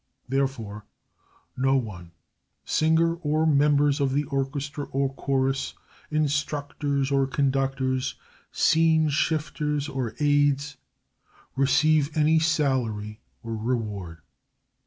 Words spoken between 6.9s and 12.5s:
or conductors, scene shifters or aides, receive any